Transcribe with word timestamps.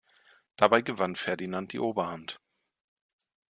Dabei 0.55 0.81
gewann 0.81 1.15
Ferdinand 1.15 1.73
die 1.73 1.79
Oberhand. 1.79 2.39